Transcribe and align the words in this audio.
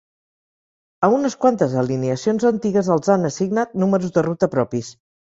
A 1.07 1.09
unes 1.17 1.35
quantes 1.45 1.77
alineacions 1.83 2.49
antigues 2.53 2.93
els 2.99 3.15
han 3.19 3.33
assignat 3.33 3.81
números 3.85 4.19
de 4.21 4.29
ruta 4.31 4.55
propis. 4.61 4.95